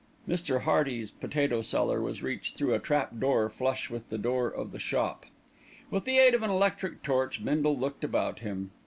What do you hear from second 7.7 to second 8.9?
looked about him.